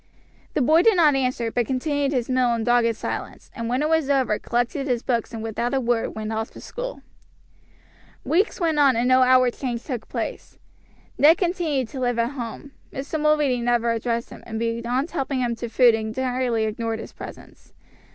The 0.55 0.63
boy 0.63 0.81
did 0.81 0.95
not 0.95 1.13
answer, 1.13 1.51
but 1.51 1.67
continued 1.67 2.11
his 2.11 2.27
meal 2.27 2.55
in 2.55 2.63
dogged 2.63 2.95
silence, 2.95 3.51
and 3.53 3.69
when 3.69 3.83
it 3.83 3.87
was 3.87 4.09
over 4.09 4.39
collected 4.39 4.87
his 4.87 5.03
books 5.03 5.31
and 5.31 5.43
without 5.43 5.75
a 5.75 5.79
word 5.79 6.15
went 6.15 6.33
off 6.33 6.49
to 6.53 6.59
school. 6.59 7.03
Weeks 8.23 8.59
went 8.59 8.79
on, 8.79 8.95
and 8.95 9.07
no 9.07 9.21
outward 9.21 9.53
change 9.53 9.83
took 9.83 10.09
place. 10.09 10.57
Ned 11.19 11.37
continued 11.37 11.87
to 11.89 11.99
live 11.99 12.17
at 12.17 12.31
home. 12.31 12.71
Mr. 12.91 13.19
Mulready 13.21 13.61
never 13.61 13.91
addressed 13.91 14.31
him, 14.31 14.41
and 14.47 14.57
beyond 14.57 15.11
helping 15.11 15.39
him 15.41 15.55
to 15.57 15.69
food 15.69 15.93
entirely 15.93 16.63
ignored 16.63 16.97
his 16.97 17.13
presence. 17.13 17.71